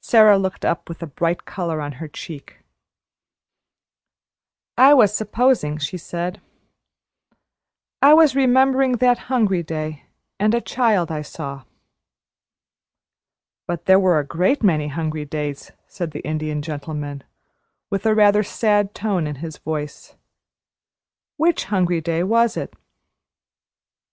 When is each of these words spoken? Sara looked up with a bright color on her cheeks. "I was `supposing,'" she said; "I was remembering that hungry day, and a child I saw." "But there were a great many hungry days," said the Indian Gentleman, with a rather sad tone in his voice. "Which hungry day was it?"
Sara 0.00 0.36
looked 0.36 0.64
up 0.64 0.88
with 0.88 1.00
a 1.00 1.06
bright 1.06 1.44
color 1.44 1.80
on 1.80 1.92
her 2.02 2.08
cheeks. 2.08 2.54
"I 4.76 4.94
was 4.94 5.12
`supposing,'" 5.12 5.80
she 5.80 5.96
said; 5.96 6.40
"I 8.02 8.14
was 8.14 8.34
remembering 8.34 8.94
that 8.96 9.18
hungry 9.30 9.62
day, 9.62 10.06
and 10.40 10.54
a 10.54 10.60
child 10.60 11.12
I 11.12 11.22
saw." 11.22 11.62
"But 13.68 13.84
there 13.84 14.00
were 14.00 14.18
a 14.18 14.26
great 14.26 14.64
many 14.64 14.88
hungry 14.88 15.24
days," 15.24 15.70
said 15.86 16.10
the 16.10 16.26
Indian 16.26 16.62
Gentleman, 16.62 17.22
with 17.90 18.04
a 18.06 18.14
rather 18.16 18.42
sad 18.42 18.92
tone 18.92 19.24
in 19.28 19.36
his 19.36 19.58
voice. 19.58 20.16
"Which 21.36 21.66
hungry 21.66 22.00
day 22.00 22.24
was 22.24 22.56
it?" 22.56 22.74